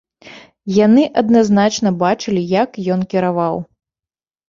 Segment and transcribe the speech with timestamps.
[0.85, 3.65] Яны адназначна бачылі, як ён кіраваў.